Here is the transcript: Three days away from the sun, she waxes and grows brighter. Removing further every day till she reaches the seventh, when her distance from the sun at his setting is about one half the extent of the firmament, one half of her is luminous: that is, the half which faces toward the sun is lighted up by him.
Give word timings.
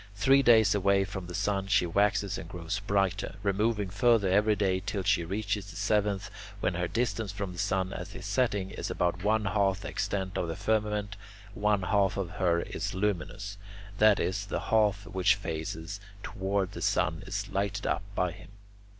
Three 0.15 0.41
days 0.41 0.73
away 0.73 1.03
from 1.05 1.27
the 1.27 1.35
sun, 1.35 1.67
she 1.67 1.85
waxes 1.85 2.39
and 2.39 2.49
grows 2.49 2.79
brighter. 2.79 3.35
Removing 3.43 3.91
further 3.91 4.29
every 4.29 4.55
day 4.55 4.81
till 4.83 5.03
she 5.03 5.23
reaches 5.23 5.69
the 5.69 5.75
seventh, 5.75 6.31
when 6.59 6.73
her 6.73 6.87
distance 6.87 7.31
from 7.31 7.53
the 7.53 7.59
sun 7.59 7.93
at 7.93 8.07
his 8.07 8.25
setting 8.25 8.71
is 8.71 8.89
about 8.89 9.23
one 9.23 9.45
half 9.45 9.81
the 9.81 9.89
extent 9.89 10.39
of 10.39 10.47
the 10.47 10.55
firmament, 10.55 11.17
one 11.53 11.83
half 11.83 12.17
of 12.17 12.31
her 12.31 12.61
is 12.63 12.95
luminous: 12.95 13.59
that 13.99 14.19
is, 14.19 14.47
the 14.47 14.59
half 14.73 15.05
which 15.05 15.35
faces 15.35 15.99
toward 16.23 16.71
the 16.71 16.81
sun 16.81 17.21
is 17.27 17.47
lighted 17.49 17.85
up 17.85 18.01
by 18.15 18.31
him. 18.31 18.47